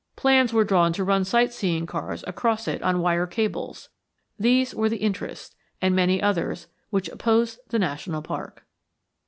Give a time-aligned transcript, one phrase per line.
[0.15, 3.89] Plans were drawn to run sightseeing cars across it on wire cables.
[4.39, 8.65] These were the interests, and many others, which opposed the national park.